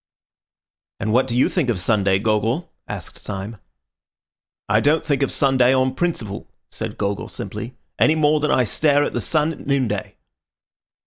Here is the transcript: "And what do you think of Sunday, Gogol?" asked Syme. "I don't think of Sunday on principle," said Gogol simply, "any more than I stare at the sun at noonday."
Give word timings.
"And 0.99 1.13
what 1.13 1.27
do 1.27 1.37
you 1.37 1.47
think 1.47 1.69
of 1.69 1.79
Sunday, 1.79 2.17
Gogol?" 2.17 2.73
asked 2.87 3.19
Syme. 3.19 3.57
"I 4.67 4.79
don't 4.79 5.05
think 5.05 5.21
of 5.21 5.31
Sunday 5.31 5.75
on 5.75 5.93
principle," 5.93 6.47
said 6.71 6.97
Gogol 6.97 7.27
simply, 7.29 7.75
"any 7.99 8.15
more 8.15 8.39
than 8.39 8.49
I 8.49 8.63
stare 8.63 9.03
at 9.03 9.13
the 9.13 9.21
sun 9.21 9.51
at 9.53 9.67
noonday." 9.67 10.15